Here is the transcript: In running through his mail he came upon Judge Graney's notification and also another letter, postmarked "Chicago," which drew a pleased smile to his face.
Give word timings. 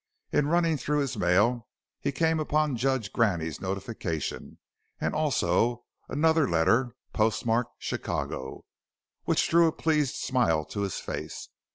In 0.31 0.47
running 0.47 0.77
through 0.77 1.01
his 1.01 1.15
mail 1.15 1.67
he 1.99 2.11
came 2.11 2.39
upon 2.39 2.75
Judge 2.75 3.13
Graney's 3.13 3.61
notification 3.61 4.57
and 4.99 5.13
also 5.13 5.85
another 6.09 6.49
letter, 6.49 6.95
postmarked 7.13 7.75
"Chicago," 7.77 8.65
which 9.25 9.47
drew 9.47 9.67
a 9.67 9.71
pleased 9.71 10.15
smile 10.15 10.65
to 10.65 10.81
his 10.81 10.95
face. 10.95 11.49